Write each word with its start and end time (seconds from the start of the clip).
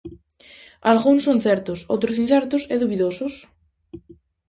Algúns 0.91 1.21
son 1.27 1.37
certos, 1.47 1.79
outros 1.93 2.15
incertos 2.23 2.61
e 2.73 2.75
dubidosos. 2.81 3.33